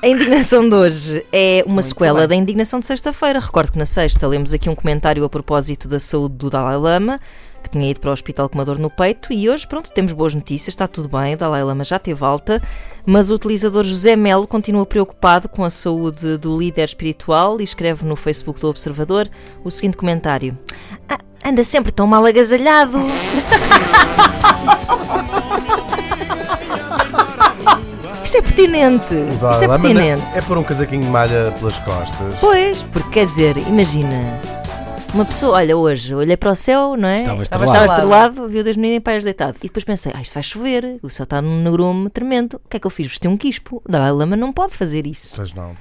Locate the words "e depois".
39.62-39.84